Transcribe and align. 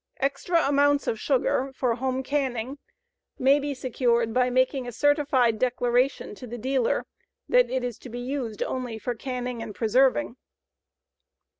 Extra 0.19 0.67
amounts 0.67 1.05
of 1.05 1.19
sugar 1.19 1.71
for 1.75 1.93
home 1.93 2.23
canning 2.23 2.79
may 3.37 3.59
be 3.59 3.75
secured 3.75 4.33
by 4.33 4.49
making 4.49 4.87
a 4.87 4.91
certified 4.91 5.59
declaration 5.59 6.33
to 6.33 6.47
the 6.47 6.57
dealer 6.57 7.05
that 7.47 7.69
it 7.69 7.83
is 7.83 7.99
to 7.99 8.09
be 8.09 8.19
used 8.19 8.63
only 8.63 8.97
for 8.97 9.13
canning 9.13 9.61
and 9.61 9.75
preserving. 9.75 10.37